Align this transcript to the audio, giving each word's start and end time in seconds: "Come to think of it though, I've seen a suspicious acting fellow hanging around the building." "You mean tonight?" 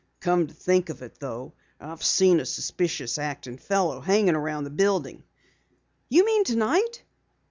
"Come 0.19 0.47
to 0.47 0.53
think 0.55 0.89
of 0.89 1.03
it 1.03 1.19
though, 1.19 1.53
I've 1.79 2.03
seen 2.03 2.39
a 2.39 2.45
suspicious 2.47 3.19
acting 3.19 3.59
fellow 3.59 3.99
hanging 3.99 4.33
around 4.33 4.63
the 4.63 4.71
building." 4.71 5.21
"You 6.09 6.25
mean 6.25 6.43
tonight?" 6.43 7.03